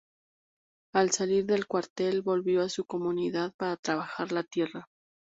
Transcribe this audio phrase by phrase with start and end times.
[0.95, 4.89] Al salir del cuartel volvió a su comunidad para trabajar la tierra.